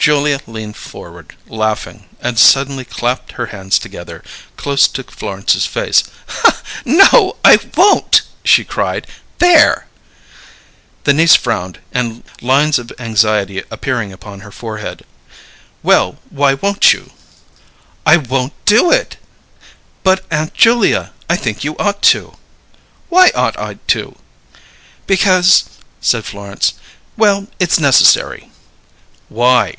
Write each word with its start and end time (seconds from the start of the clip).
Julia 0.00 0.40
leaned 0.46 0.78
forward, 0.78 1.36
laughing, 1.46 2.08
and 2.22 2.38
suddenly 2.38 2.86
clapped 2.86 3.32
her 3.32 3.48
hands 3.52 3.78
together, 3.78 4.24
close 4.56 4.88
to 4.88 5.02
Florence's 5.04 5.66
face. 5.66 6.04
"No, 6.86 7.36
I 7.44 7.58
won't!" 7.76 8.22
she 8.42 8.64
cried. 8.64 9.06
"There!" 9.40 9.88
The 11.04 11.12
niece 11.12 11.34
frowned, 11.34 11.80
lines 12.40 12.78
of 12.78 12.92
anxiety 12.98 13.62
appearing 13.70 14.10
upon 14.10 14.40
her 14.40 14.50
forehead. 14.50 15.04
"Well, 15.82 16.16
why 16.30 16.54
won't 16.54 16.94
you?" 16.94 17.12
"I 18.06 18.16
won't 18.16 18.54
do 18.64 18.90
it!" 18.90 19.18
"But, 20.02 20.24
Aunt 20.30 20.54
Julia, 20.54 21.12
I 21.28 21.36
think 21.36 21.62
you 21.62 21.76
ought 21.76 22.00
to!" 22.14 22.38
"Why 23.10 23.30
ought 23.34 23.58
I 23.58 23.74
to?" 23.88 24.16
"Because" 25.06 25.64
said 26.00 26.24
Florence. 26.24 26.72
"Well, 27.18 27.48
it's 27.60 27.78
necessary." 27.78 28.50
"Why?" 29.28 29.74